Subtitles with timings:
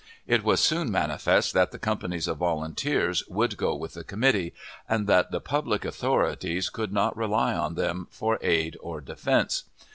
[0.25, 4.51] It was soon manifest that the companies of volunteers would go with the "committee,"
[4.89, 9.65] and that the public authorities could not rely on them for aid or defense.